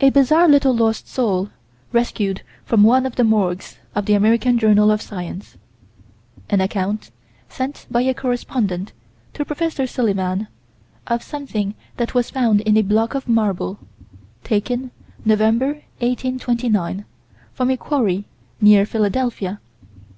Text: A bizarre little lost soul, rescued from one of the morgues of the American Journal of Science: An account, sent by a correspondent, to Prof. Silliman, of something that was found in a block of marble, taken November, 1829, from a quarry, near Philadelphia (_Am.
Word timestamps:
A 0.00 0.10
bizarre 0.10 0.46
little 0.46 0.72
lost 0.72 1.08
soul, 1.08 1.50
rescued 1.90 2.42
from 2.64 2.84
one 2.84 3.04
of 3.04 3.16
the 3.16 3.24
morgues 3.24 3.76
of 3.92 4.06
the 4.06 4.12
American 4.14 4.56
Journal 4.56 4.88
of 4.92 5.02
Science: 5.02 5.56
An 6.48 6.60
account, 6.60 7.10
sent 7.48 7.84
by 7.90 8.02
a 8.02 8.14
correspondent, 8.14 8.92
to 9.34 9.44
Prof. 9.44 9.88
Silliman, 9.90 10.46
of 11.08 11.24
something 11.24 11.74
that 11.96 12.14
was 12.14 12.30
found 12.30 12.60
in 12.60 12.76
a 12.76 12.82
block 12.82 13.16
of 13.16 13.26
marble, 13.26 13.80
taken 14.44 14.92
November, 15.24 15.82
1829, 15.98 17.04
from 17.52 17.68
a 17.70 17.76
quarry, 17.76 18.26
near 18.60 18.86
Philadelphia 18.86 19.60
(_Am. 19.60 20.14